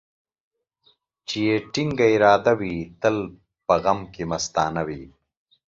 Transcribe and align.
چي 1.27 1.37
يې 1.47 1.55
ټينگه 1.73 2.05
اراده 2.13 2.53
وي، 2.59 2.75
تل 3.01 3.17
په 3.65 3.75
غم 3.83 3.99
کې 4.13 4.23
مستانه 4.31 4.81
وي. 4.87 5.03